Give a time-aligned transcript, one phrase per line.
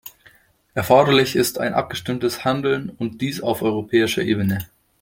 [0.73, 4.67] Erforderlich ist ein abgestimmtes Handeln, und dies auf europäischer Ebene.